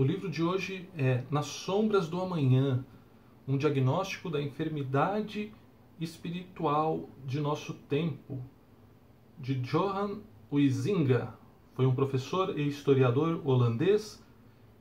O 0.00 0.02
livro 0.02 0.30
de 0.30 0.42
hoje 0.42 0.88
é 0.96 1.24
Nas 1.30 1.44
Sombras 1.44 2.08
do 2.08 2.18
Amanhã 2.22 2.82
um 3.46 3.58
diagnóstico 3.58 4.30
da 4.30 4.40
enfermidade 4.40 5.52
espiritual 6.00 7.10
de 7.26 7.38
nosso 7.38 7.74
tempo, 7.74 8.42
de 9.38 9.56
Johan 9.56 10.20
Huizinga. 10.50 11.34
Foi 11.74 11.84
um 11.84 11.94
professor 11.94 12.58
e 12.58 12.66
historiador 12.66 13.46
holandês 13.46 14.24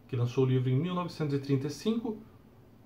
que 0.07 0.15
lançou 0.15 0.45
o 0.45 0.47
livro 0.47 0.69
em 0.69 0.79
1935, 0.79 2.17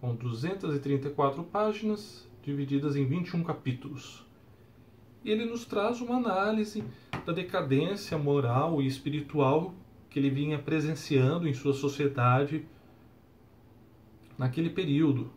com 0.01 0.15
234 0.15 1.43
páginas, 1.43 2.27
divididas 2.41 2.95
em 2.95 3.05
21 3.05 3.43
capítulos. 3.43 4.25
Ele 5.23 5.45
nos 5.45 5.65
traz 5.65 6.01
uma 6.01 6.15
análise 6.15 6.83
da 7.27 7.31
decadência 7.31 8.17
moral 8.17 8.81
e 8.81 8.87
espiritual 8.87 9.75
que 10.13 10.19
ele 10.19 10.29
vinha 10.29 10.59
presenciando 10.59 11.47
em 11.47 11.53
sua 11.55 11.73
sociedade 11.73 12.67
naquele 14.37 14.69
período. 14.69 15.31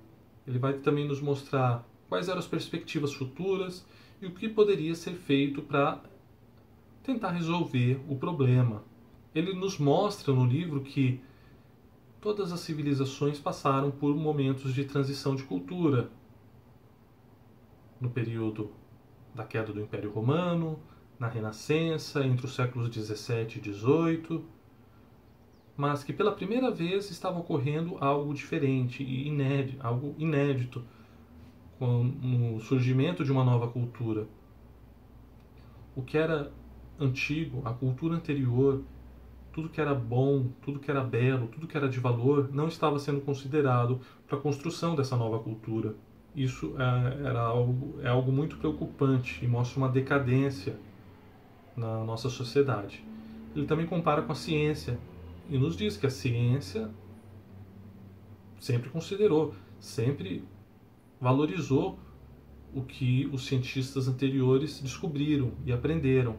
Ele 0.47 0.59
vai 0.59 0.75
também 0.75 1.09
nos 1.09 1.19
mostrar 1.19 1.89
quais 2.11 2.29
eram 2.29 2.39
as 2.39 2.47
perspectivas 2.47 3.15
futuras 3.15 3.87
e 4.21 4.27
o 4.27 4.33
que 4.33 4.51
poderia 4.51 4.95
ser 4.95 5.15
feito 5.15 5.63
para 5.63 6.03
tentar 7.03 7.31
resolver 7.31 7.99
o 8.07 8.17
problema. 8.17 8.85
Ele 9.35 9.55
nos 9.55 9.79
mostra 9.79 10.35
no 10.35 10.45
livro 10.45 10.83
que 10.83 11.23
todas 12.21 12.53
as 12.53 12.61
civilizações 12.61 13.41
passaram 13.41 13.91
por 13.91 14.15
momentos 14.15 14.75
de 14.75 14.85
transição 14.85 15.35
de 15.35 15.45
cultura. 15.45 16.11
No 17.99 18.11
período 18.11 18.71
da 19.35 19.45
queda 19.45 19.73
do 19.73 19.81
Império 19.81 20.13
Romano, 20.13 20.79
na 21.19 21.29
Renascença, 21.29 22.27
entre 22.27 22.45
os 22.45 22.55
séculos 22.55 22.91
17 22.91 23.57
e 23.57 23.61
18, 23.63 24.56
mas 25.77 26.03
que 26.03 26.13
pela 26.13 26.33
primeira 26.33 26.71
vez 26.71 27.11
estava 27.11 27.39
ocorrendo 27.39 27.97
algo 28.01 28.33
diferente 28.33 29.03
e 29.03 29.29
inédito, 29.29 29.87
algo 29.87 30.15
inédito 30.19 30.83
com 31.79 32.55
o 32.57 32.61
surgimento 32.61 33.25
de 33.25 33.31
uma 33.31 33.45
nova 33.45 33.69
cultura. 33.69 34.27
O 35.95 36.03
que 36.03 36.17
era 36.17 36.51
antigo, 36.99 37.61
a 37.65 37.73
cultura 37.73 38.15
anterior, 38.15 38.83
tudo 39.53 39.69
que 39.69 39.81
era 39.81 39.95
bom, 39.95 40.49
tudo 40.63 40.79
que 40.79 40.91
era 40.91 41.03
belo, 41.03 41.49
tudo 41.49 41.67
que 41.67 41.77
era 41.77 41.89
de 41.89 42.01
valor, 42.01 42.51
não 42.53 42.69
estava 42.69 42.99
sendo 42.99 43.21
considerado 43.21 44.01
para 44.27 44.39
a 44.39 44.41
construção 44.41 44.95
dessa 44.95 45.17
nova 45.17 45.39
cultura. 45.39 45.95
Isso 46.35 46.75
é, 46.79 47.27
era 47.27 47.41
algo, 47.41 47.99
é 48.03 48.09
algo 48.09 48.33
muito 48.33 48.57
preocupante 48.57 49.43
e 49.45 49.49
mostra 49.49 49.79
uma 49.79 49.89
decadência 49.89 50.79
na 51.77 52.05
nossa 52.05 52.29
sociedade. 52.29 53.05
Ele 53.55 53.67
também 53.67 53.87
compara 53.87 54.23
com 54.23 54.33
a 54.33 54.35
ciência 54.35 54.99
e 55.49 55.59
nos 55.59 55.77
diz 55.77 55.97
que 55.97 56.07
a 56.07 56.11
ciência 56.11 56.91
sempre 58.59 58.91
considerou, 58.91 59.55
sempre 59.79 60.45
valorizou 61.21 61.99
o 62.75 62.83
que 62.83 63.27
os 63.33 63.47
cientistas 63.47 64.09
anteriores 64.09 64.81
descobriram 64.81 65.53
e 65.65 65.73
aprenderam. 65.73 66.37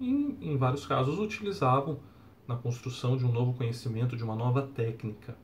E, 0.00 0.36
em 0.40 0.56
vários 0.56 0.86
casos, 0.86 1.18
utilizavam 1.18 2.00
na 2.46 2.56
construção 2.56 3.16
de 3.16 3.24
um 3.24 3.32
novo 3.32 3.54
conhecimento, 3.54 4.16
de 4.16 4.24
uma 4.24 4.34
nova 4.34 4.62
técnica. 4.62 5.36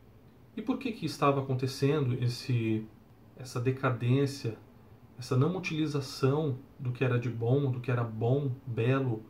E 0.56 0.62
por 0.62 0.78
que, 0.78 0.92
que 0.92 1.06
estava 1.06 1.40
acontecendo 1.40 2.14
esse, 2.22 2.86
essa 3.36 3.60
decadência, 3.60 4.58
essa 5.18 5.36
não 5.36 5.56
utilização 5.56 6.58
do 6.78 6.92
que 6.92 7.04
era 7.04 7.18
de 7.18 7.28
bom, 7.28 7.70
do 7.70 7.80
que 7.80 7.90
era 7.90 8.04
bom, 8.04 8.52
belo, 8.66 9.22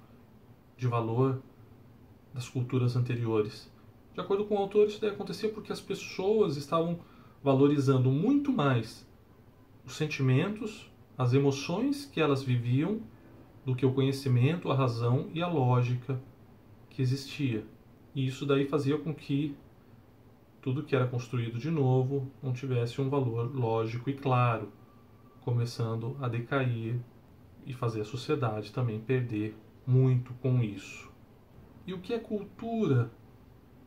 de 0.77 0.89
valor 0.89 1.43
das 2.35 2.49
culturas 2.49 2.97
anteriores? 2.97 3.71
De 4.15 4.21
acordo 4.21 4.45
com 4.45 4.55
o 4.55 4.59
autor, 4.59 4.89
isso 4.89 5.01
daí 5.01 5.11
acontecia 5.11 5.49
porque 5.49 5.73
as 5.73 5.81
pessoas 5.81 6.57
estavam 6.57 7.01
valorizando 7.43 8.11
muito 8.11 8.53
mais 8.53 9.09
os 9.85 9.95
sentimentos, 9.95 10.91
as 11.17 11.33
emoções 11.33 12.05
que 12.07 12.21
elas 12.21 12.43
viviam, 12.43 13.01
do 13.65 13.75
que 13.75 13.87
o 13.87 13.93
conhecimento, 13.93 14.71
a 14.71 14.75
razão 14.75 15.29
e 15.33 15.43
a 15.43 15.47
lógica 15.47 16.21
que 16.91 17.01
existia. 17.01 17.65
E 18.15 18.27
isso 18.27 18.45
daí 18.45 18.67
fazia 18.67 18.99
com 18.99 19.15
que 19.15 19.57
tudo 20.61 20.83
que 20.83 20.95
era 20.95 21.07
construído 21.07 21.59
de 21.59 21.71
novo 21.71 22.31
não 22.43 22.53
tivesse 22.53 23.01
um 23.01 23.09
valor 23.09 23.55
lógico 23.55 24.11
e 24.11 24.15
claro, 24.15 24.69
começando 25.41 26.17
a 26.21 26.29
decair 26.29 27.01
e 27.67 27.73
fazer 27.73 28.01
a 28.01 28.05
sociedade 28.05 28.73
também 28.73 29.01
perder 29.01 29.57
muito 29.87 30.33
com 30.35 30.63
isso. 30.63 31.12
E 31.87 31.93
o 31.93 31.99
que 31.99 32.13
é 32.13 32.19
cultura 32.19 33.11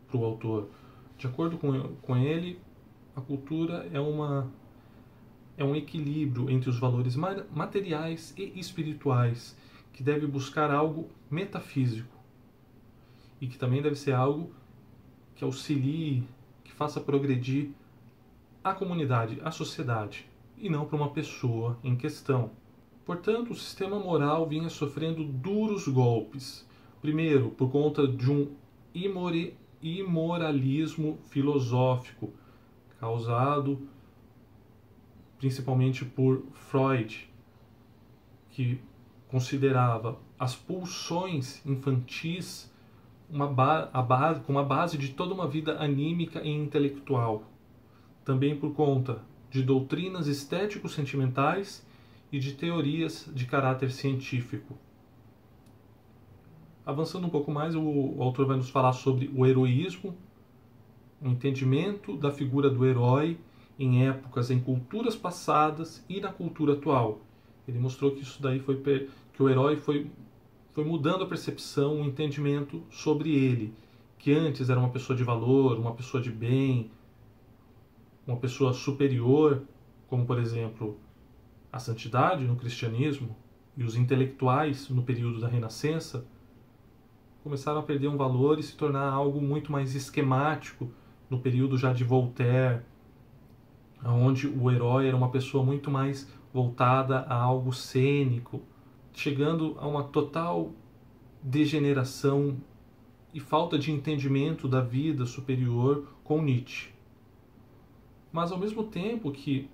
para 0.07 0.17
o 0.17 0.25
autor? 0.25 0.69
De 1.17 1.27
acordo 1.27 1.57
com, 1.57 1.95
com 2.01 2.17
ele, 2.17 2.59
a 3.15 3.21
cultura 3.21 3.89
é 3.91 3.99
uma 3.99 4.51
é 5.57 5.63
um 5.63 5.73
equilíbrio 5.73 6.49
entre 6.49 6.69
os 6.69 6.77
valores 6.77 7.15
materiais 7.15 8.33
e 8.37 8.59
espirituais 8.59 9.57
que 9.93 10.03
deve 10.03 10.27
buscar 10.27 10.69
algo 10.69 11.09
metafísico 11.31 12.13
e 13.39 13.47
que 13.47 13.57
também 13.57 13.81
deve 13.81 13.95
ser 13.95 14.11
algo 14.11 14.51
que 15.33 15.45
auxilie, 15.45 16.27
que 16.63 16.73
faça 16.73 16.99
progredir 16.99 17.71
a 18.61 18.73
comunidade, 18.73 19.39
a 19.43 19.51
sociedade 19.51 20.27
e 20.57 20.69
não 20.69 20.85
para 20.85 20.97
uma 20.97 21.11
pessoa 21.11 21.77
em 21.83 21.95
questão. 21.95 22.51
Portanto, 23.05 23.51
o 23.51 23.55
sistema 23.55 23.99
moral 23.99 24.47
vinha 24.47 24.69
sofrendo 24.69 25.23
duros 25.23 25.87
golpes. 25.87 26.67
Primeiro, 27.05 27.51
por 27.51 27.69
conta 27.69 28.07
de 28.07 28.31
um 28.31 28.49
imoralismo 29.83 31.19
filosófico 31.29 32.33
causado 32.99 33.87
principalmente 35.37 36.03
por 36.03 36.41
Freud, 36.51 37.29
que 38.49 38.81
considerava 39.27 40.17
as 40.39 40.55
pulsões 40.55 41.63
infantis 41.63 42.73
uma 43.29 43.45
ba 43.45 43.87
a 43.93 44.01
base, 44.01 44.41
como 44.41 44.57
a 44.57 44.63
base 44.63 44.97
de 44.97 45.09
toda 45.09 45.31
uma 45.31 45.47
vida 45.47 45.77
anímica 45.77 46.41
e 46.41 46.49
intelectual. 46.49 47.43
Também 48.23 48.57
por 48.57 48.73
conta 48.73 49.21
de 49.51 49.61
doutrinas 49.61 50.25
estético-sentimentais 50.25 51.85
e 52.31 52.39
de 52.39 52.53
teorias 52.53 53.29
de 53.31 53.45
caráter 53.45 53.91
científico. 53.91 54.75
Avançando 56.85 57.25
um 57.25 57.29
pouco 57.29 57.51
mais, 57.51 57.75
o, 57.75 57.81
o 57.81 58.21
autor 58.21 58.45
vai 58.45 58.57
nos 58.57 58.69
falar 58.69 58.93
sobre 58.93 59.31
o 59.33 59.45
heroísmo, 59.45 60.15
o 61.21 61.27
entendimento 61.27 62.15
da 62.15 62.31
figura 62.31 62.69
do 62.69 62.85
herói 62.85 63.39
em 63.79 64.07
épocas, 64.07 64.51
em 64.51 64.59
culturas 64.59 65.15
passadas 65.15 66.05
e 66.07 66.21
na 66.21 66.31
cultura 66.31 66.73
atual. 66.73 67.21
Ele 67.67 67.79
mostrou 67.79 68.11
que 68.11 68.21
isso 68.21 68.41
daí 68.41 68.59
foi 68.59 68.81
que 69.33 69.43
o 69.43 69.49
herói 69.49 69.77
foi 69.77 70.09
foi 70.75 70.83
mudando 70.83 71.23
a 71.23 71.27
percepção, 71.27 72.01
o 72.01 72.05
entendimento 72.05 72.83
sobre 72.91 73.33
ele, 73.33 73.73
que 74.17 74.33
antes 74.33 74.69
era 74.69 74.77
uma 74.77 74.89
pessoa 74.89 75.15
de 75.15 75.23
valor, 75.23 75.79
uma 75.79 75.93
pessoa 75.93 76.21
de 76.21 76.29
bem, 76.29 76.91
uma 78.27 78.35
pessoa 78.35 78.73
superior, 78.73 79.63
como 80.09 80.25
por 80.25 80.37
exemplo 80.37 80.99
a 81.71 81.79
santidade 81.79 82.43
no 82.43 82.57
cristianismo 82.57 83.33
e 83.77 83.85
os 83.85 83.95
intelectuais 83.95 84.89
no 84.89 85.01
período 85.01 85.39
da 85.39 85.47
Renascença 85.47 86.25
começaram 87.45 87.79
a 87.79 87.83
perder 87.83 88.07
um 88.07 88.17
valor 88.17 88.57
e 88.57 88.63
se 88.63 88.75
tornar 88.75 89.07
algo 89.07 89.39
muito 89.39 89.71
mais 89.71 89.93
esquemático 89.93 90.89
no 91.29 91.39
período 91.39 91.77
já 91.77 91.93
de 91.93 92.03
Voltaire, 92.03 92.81
onde 94.03 94.47
o 94.47 94.71
herói 94.71 95.07
era 95.07 95.15
uma 95.15 95.29
pessoa 95.29 95.63
muito 95.63 95.91
mais 95.91 96.27
voltada 96.51 97.19
a 97.19 97.35
algo 97.35 97.71
cênico, 97.71 98.63
chegando 99.13 99.77
a 99.79 99.87
uma 99.87 100.05
total 100.05 100.71
degeneração 101.39 102.57
e 103.31 103.39
falta 103.39 103.77
de 103.77 103.91
entendimento 103.91 104.67
da 104.67 104.81
vida 104.81 105.23
superior 105.27 106.07
com 106.23 106.41
Nietzsche. 106.41 106.89
Mas 108.31 108.51
ao 108.51 108.57
mesmo 108.57 108.85
tempo 108.85 109.31
que 109.31 109.69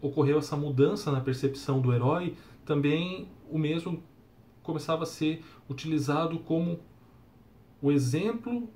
ocorreu 0.00 0.38
essa 0.38 0.56
mudança 0.56 1.10
na 1.10 1.20
percepção 1.20 1.80
do 1.80 1.92
herói, 1.92 2.36
também 2.64 3.26
o 3.50 3.58
mesmo 3.58 4.00
começava 4.62 5.02
a 5.02 5.06
ser 5.06 5.42
utilizado 5.68 6.38
como 6.38 6.78
o 7.86 7.92
exemplo 7.92 8.68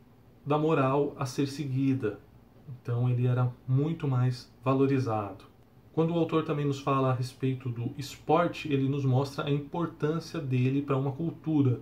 da 0.46 0.56
moral 0.56 1.16
a 1.18 1.26
ser 1.26 1.48
seguida. 1.48 2.20
Então 2.68 3.10
ele 3.10 3.26
era 3.26 3.52
muito 3.66 4.06
mais 4.06 4.48
valorizado. 4.62 5.46
Quando 5.92 6.14
o 6.14 6.16
autor 6.16 6.44
também 6.44 6.64
nos 6.64 6.78
fala 6.78 7.10
a 7.10 7.14
respeito 7.14 7.68
do 7.68 7.92
esporte, 7.98 8.72
ele 8.72 8.88
nos 8.88 9.04
mostra 9.04 9.46
a 9.46 9.50
importância 9.50 10.38
dele 10.38 10.80
para 10.80 10.96
uma 10.96 11.10
cultura, 11.10 11.80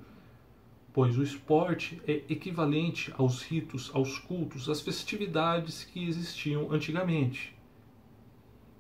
pois 0.91 1.19
o 1.19 1.23
esporte 1.23 2.01
é 2.07 2.23
equivalente 2.31 3.13
aos 3.19 3.43
ritos, 3.43 3.91
aos 3.93 4.19
cultos, 4.19 4.67
às 4.67 4.81
festividades 4.81 5.85
que 5.85 6.09
existiam 6.09 6.73
antigamente. 6.73 7.55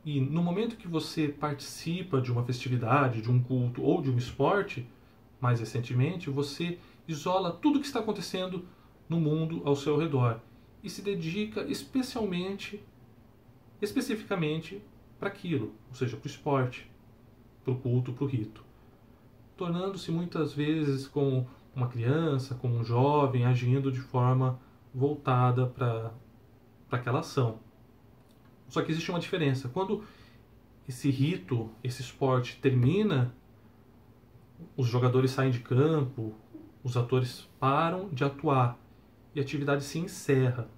E 0.06 0.22
no 0.22 0.42
momento 0.42 0.78
que 0.78 0.88
você 0.88 1.28
participa 1.28 2.18
de 2.18 2.32
uma 2.32 2.44
festividade, 2.44 3.20
de 3.20 3.30
um 3.30 3.42
culto 3.42 3.82
ou 3.82 4.00
de 4.00 4.10
um 4.10 4.16
esporte, 4.16 4.88
mais 5.38 5.60
recentemente, 5.60 6.30
você 6.30 6.78
isola 7.08 7.50
tudo 7.50 7.78
o 7.78 7.80
que 7.80 7.86
está 7.86 8.00
acontecendo 8.00 8.68
no 9.08 9.18
mundo 9.18 9.62
ao 9.64 9.74
seu 9.74 9.96
redor 9.96 10.40
e 10.82 10.90
se 10.90 11.02
dedica 11.02 11.62
especialmente, 11.62 12.84
especificamente 13.80 14.82
para 15.18 15.28
aquilo, 15.28 15.72
ou 15.88 15.94
seja, 15.94 16.16
para 16.16 16.26
o 16.26 16.30
esporte, 16.30 16.88
para 17.64 17.72
o 17.72 17.78
culto, 17.78 18.12
para 18.12 18.24
o 18.24 18.28
rito, 18.28 18.62
tornando-se 19.56 20.12
muitas 20.12 20.52
vezes 20.52 21.08
como 21.08 21.48
uma 21.74 21.88
criança, 21.88 22.54
como 22.54 22.76
um 22.76 22.84
jovem, 22.84 23.44
agindo 23.44 23.90
de 23.90 24.00
forma 24.00 24.60
voltada 24.94 25.66
para 25.66 26.12
aquela 26.90 27.20
ação. 27.20 27.58
Só 28.68 28.82
que 28.82 28.90
existe 28.90 29.10
uma 29.10 29.20
diferença. 29.20 29.68
Quando 29.68 30.04
esse 30.86 31.10
rito, 31.10 31.70
esse 31.82 32.02
esporte 32.02 32.58
termina, 32.60 33.34
os 34.76 34.86
jogadores 34.86 35.30
saem 35.30 35.50
de 35.50 35.60
campo, 35.60 36.34
os 36.82 36.96
atores 36.96 37.48
param 37.58 38.08
de 38.10 38.24
atuar 38.24 38.78
e 39.34 39.40
a 39.40 39.42
atividade 39.42 39.84
se 39.84 39.98
encerra. 39.98 40.68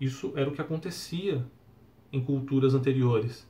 Isso 0.00 0.32
era 0.36 0.48
o 0.48 0.52
que 0.52 0.60
acontecia 0.60 1.44
em 2.12 2.22
culturas 2.22 2.74
anteriores. 2.74 3.46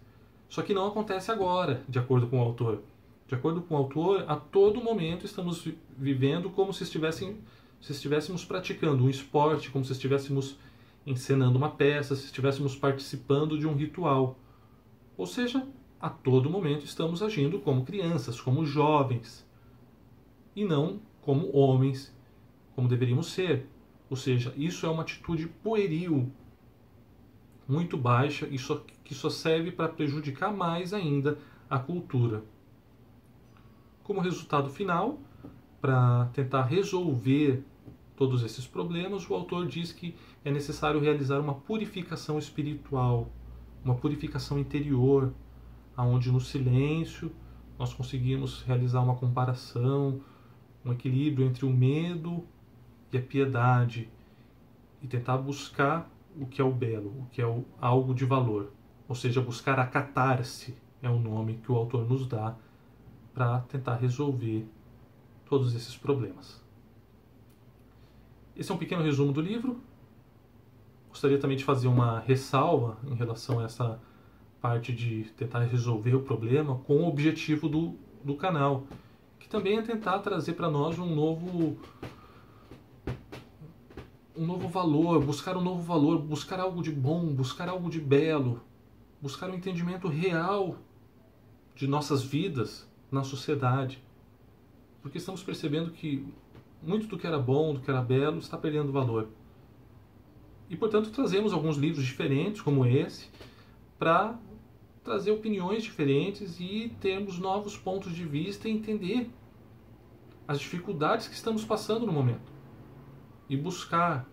Só 0.48 0.62
que 0.62 0.72
não 0.72 0.86
acontece 0.86 1.30
agora, 1.30 1.82
de 1.88 1.98
acordo 1.98 2.26
com 2.26 2.38
o 2.38 2.42
autor. 2.42 2.82
De 3.26 3.34
acordo 3.34 3.60
com 3.60 3.74
o 3.74 3.76
autor, 3.76 4.24
a 4.26 4.36
todo 4.36 4.82
momento 4.82 5.26
estamos 5.26 5.68
vivendo 5.96 6.48
como 6.48 6.72
se, 6.72 6.82
estivéssem, 6.82 7.38
se 7.80 7.92
estivéssemos 7.92 8.44
praticando 8.44 9.04
um 9.04 9.10
esporte, 9.10 9.70
como 9.70 9.84
se 9.84 9.92
estivéssemos 9.92 10.56
encenando 11.06 11.58
uma 11.58 11.70
peça, 11.70 12.16
se 12.16 12.24
estivéssemos 12.24 12.74
participando 12.74 13.58
de 13.58 13.66
um 13.66 13.74
ritual. 13.74 14.38
Ou 15.16 15.26
seja, 15.26 15.66
a 16.00 16.08
todo 16.08 16.48
momento 16.48 16.84
estamos 16.84 17.22
agindo 17.22 17.58
como 17.58 17.84
crianças, 17.84 18.40
como 18.40 18.64
jovens, 18.64 19.46
e 20.56 20.64
não 20.64 21.00
como 21.28 21.54
homens, 21.54 22.10
como 22.74 22.88
deveríamos 22.88 23.26
ser. 23.26 23.68
Ou 24.08 24.16
seja, 24.16 24.50
isso 24.56 24.86
é 24.86 24.88
uma 24.88 25.02
atitude 25.02 25.46
pueril, 25.46 26.32
muito 27.68 27.98
baixa 27.98 28.48
e 28.50 28.58
só, 28.58 28.82
que 29.04 29.14
só 29.14 29.28
serve 29.28 29.70
para 29.70 29.90
prejudicar 29.90 30.50
mais 30.50 30.94
ainda 30.94 31.36
a 31.68 31.78
cultura. 31.78 32.42
Como 34.02 34.22
resultado 34.22 34.70
final, 34.70 35.18
para 35.82 36.30
tentar 36.32 36.62
resolver 36.62 37.62
todos 38.16 38.42
esses 38.42 38.66
problemas, 38.66 39.28
o 39.28 39.34
autor 39.34 39.66
diz 39.66 39.92
que 39.92 40.14
é 40.42 40.50
necessário 40.50 40.98
realizar 40.98 41.40
uma 41.40 41.56
purificação 41.56 42.38
espiritual, 42.38 43.28
uma 43.84 43.96
purificação 43.96 44.58
interior, 44.58 45.34
aonde 45.94 46.32
no 46.32 46.40
silêncio 46.40 47.30
nós 47.78 47.92
conseguimos 47.92 48.62
realizar 48.62 49.02
uma 49.02 49.14
comparação, 49.14 50.22
um 50.88 50.92
equilíbrio 50.92 51.46
entre 51.46 51.64
o 51.64 51.70
medo 51.70 52.44
e 53.12 53.18
a 53.18 53.22
piedade 53.22 54.08
e 55.02 55.06
tentar 55.06 55.38
buscar 55.38 56.10
o 56.38 56.46
que 56.46 56.60
é 56.60 56.64
o 56.64 56.72
belo, 56.72 57.10
o 57.20 57.26
que 57.30 57.40
é 57.40 57.46
o, 57.46 57.64
algo 57.80 58.14
de 58.14 58.24
valor, 58.24 58.72
ou 59.08 59.14
seja, 59.14 59.40
buscar 59.40 59.78
a 59.78 59.86
catarse 59.86 60.76
é 61.02 61.08
o 61.08 61.18
nome 61.18 61.58
que 61.58 61.70
o 61.70 61.76
autor 61.76 62.08
nos 62.08 62.26
dá 62.26 62.56
para 63.32 63.60
tentar 63.60 63.96
resolver 63.96 64.66
todos 65.46 65.74
esses 65.74 65.96
problemas. 65.96 66.62
Esse 68.56 68.72
é 68.72 68.74
um 68.74 68.78
pequeno 68.78 69.02
resumo 69.02 69.32
do 69.32 69.40
livro. 69.40 69.80
Gostaria 71.08 71.38
também 71.38 71.56
de 71.56 71.64
fazer 71.64 71.86
uma 71.86 72.18
ressalva 72.20 72.98
em 73.06 73.14
relação 73.14 73.60
a 73.60 73.64
essa 73.64 74.00
parte 74.60 74.92
de 74.92 75.24
tentar 75.36 75.60
resolver 75.60 76.16
o 76.16 76.22
problema 76.22 76.76
com 76.80 76.96
o 76.96 77.08
objetivo 77.08 77.68
do, 77.68 77.94
do 78.24 78.34
canal, 78.34 78.84
que 79.38 79.48
também 79.48 79.78
é 79.78 79.82
tentar 79.82 80.18
trazer 80.20 80.54
para 80.54 80.70
nós 80.70 80.98
um 80.98 81.14
novo 81.14 81.78
um 84.36 84.46
novo 84.46 84.68
valor, 84.68 85.24
buscar 85.24 85.56
um 85.56 85.60
novo 85.60 85.82
valor, 85.82 86.18
buscar 86.20 86.60
algo 86.60 86.80
de 86.80 86.92
bom, 86.92 87.26
buscar 87.26 87.68
algo 87.68 87.90
de 87.90 88.00
belo, 88.00 88.62
buscar 89.20 89.50
um 89.50 89.54
entendimento 89.54 90.06
real 90.06 90.76
de 91.74 91.88
nossas 91.88 92.22
vidas 92.22 92.88
na 93.10 93.24
sociedade. 93.24 94.00
Porque 95.02 95.18
estamos 95.18 95.42
percebendo 95.42 95.90
que 95.90 96.24
muito 96.80 97.08
do 97.08 97.18
que 97.18 97.26
era 97.26 97.38
bom, 97.38 97.74
do 97.74 97.80
que 97.80 97.90
era 97.90 98.00
belo, 98.00 98.38
está 98.38 98.56
perdendo 98.56 98.92
valor. 98.92 99.28
E, 100.70 100.76
portanto, 100.76 101.10
trazemos 101.10 101.52
alguns 101.52 101.76
livros 101.76 102.04
diferentes, 102.04 102.60
como 102.60 102.84
esse, 102.86 103.28
para 103.98 104.38
trazer 105.08 105.30
opiniões 105.30 105.82
diferentes 105.82 106.60
e 106.60 106.94
termos 107.00 107.38
novos 107.38 107.78
pontos 107.78 108.14
de 108.14 108.26
vista 108.26 108.68
e 108.68 108.72
entender 108.72 109.30
as 110.46 110.60
dificuldades 110.60 111.26
que 111.26 111.34
estamos 111.34 111.64
passando 111.64 112.04
no 112.04 112.12
momento 112.12 112.52
e 113.48 113.56
buscar 113.56 114.28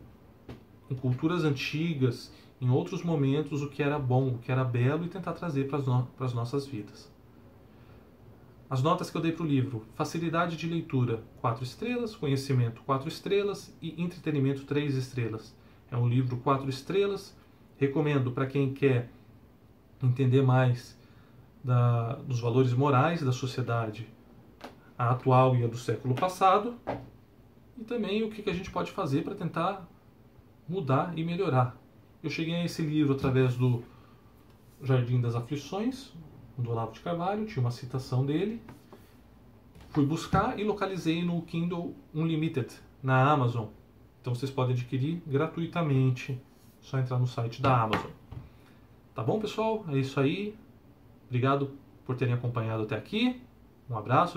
em 0.92 0.95
culturas 0.95 1.45
antigas, 1.45 2.30
em 2.60 2.69
outros 2.69 3.04
momentos, 3.04 3.62
o 3.62 3.69
que 3.69 3.81
era 3.81 3.98
bom, 3.98 4.36
o 4.36 4.38
que 4.38 4.51
era 4.51 4.66
belo 4.66 5.06
e 5.06 5.07
tentar 5.07 5.31
trazer 5.31 5.69
para 5.69 5.77
as, 5.77 5.88
no 5.88 6.07
para 6.18 6.25
as 6.25 6.33
nossas 6.33 6.68
vidas. 6.68 7.10
As 8.69 8.83
notas 8.83 9.10
que 9.10 9.16
eu 9.16 9.21
dei 9.21 9.31
para 9.31 9.45
o 9.45 9.48
livro: 9.48 9.86
facilidade 9.95 10.57
de 10.57 10.68
leitura, 10.68 11.24
4 11.39 11.63
estrelas, 11.63 12.18
conhecimento, 12.18 12.81
4 12.81 13.07
estrelas 13.07 13.74
e 13.81 14.01
entretenimento, 14.01 14.66
3 14.66 14.95
estrelas. 14.95 15.56
É 15.89 15.95
um 15.95 16.10
livro 16.10 16.36
4 16.36 16.69
estrelas. 16.69 17.33
Recomendo 17.78 18.31
para 18.31 18.45
quem 18.45 18.74
quer 18.74 19.10
entender 20.06 20.42
mais 20.42 20.98
da, 21.63 22.13
dos 22.28 22.40
valores 22.40 22.74
morais 22.74 23.22
da 23.22 23.31
sociedade 23.31 24.07
a 24.98 25.12
atual 25.12 25.56
e 25.56 25.63
a 25.63 25.68
do 25.68 25.78
século 25.78 26.16
passado 26.16 26.75
e 27.78 27.84
também 27.84 28.24
o 28.24 28.30
que 28.30 28.50
a 28.50 28.54
gente 28.54 28.72
pode 28.72 28.92
fazer 28.92 29.24
para 29.24 29.36
tentar 29.36 29.86
mudar 30.68 31.18
e 31.18 31.24
melhorar. 31.24 31.78
Eu 32.24 32.30
cheguei 32.30 32.56
a 32.56 32.66
esse 32.66 32.81
livro 32.81 33.13
através 33.13 33.56
do 33.56 33.84
Jardim 34.81 35.19
das 35.19 35.36
Aflições, 35.36 36.13
do 36.57 36.72
Olavo 36.72 36.94
de 36.94 37.02
Carvalho, 37.02 37.46
tinha 37.46 37.62
uma 37.62 37.72
citação 37.72 38.25
dele. 38.25 38.62
Fui 39.90 40.06
buscar 40.06 40.60
e 40.60 40.63
localizei 40.63 41.24
no 41.24 41.42
Kindle 41.44 41.94
Unlimited, 42.13 42.69
na 43.04 43.30
Amazon. 43.30 43.68
Então 44.22 44.34
vocês 44.34 44.52
podem 44.52 44.74
adquirir 44.74 45.22
gratuitamente, 45.28 46.42
só 46.81 46.98
entrar 46.98 47.19
no 47.19 47.28
site 47.28 47.62
da 47.62 47.81
Amazon. 47.84 48.12
Tá 49.15 49.23
bom, 49.23 49.39
pessoal? 49.39 49.85
É 49.88 49.97
isso 49.97 50.19
aí. 50.19 50.53
Obrigado 51.27 51.71
por 52.06 52.17
terem 52.17 52.33
acompanhado 52.33 52.83
até 52.83 52.95
aqui. 52.95 53.41
Um 53.89 53.97
abraço. 53.97 54.33